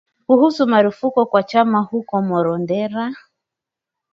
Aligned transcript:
kuhusu 0.27 0.67
marufuku 0.67 1.25
kwa 1.25 1.43
chama 1.43 1.79
huko 1.81 2.21
Marondera 2.21 3.13